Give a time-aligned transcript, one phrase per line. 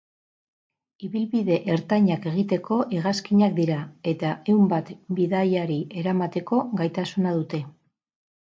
[1.07, 3.77] Ibilbide ertainak egiteko hegazkinak dira,
[4.13, 7.63] eta ehun bat bidaiari eramateko gaitasuna dute.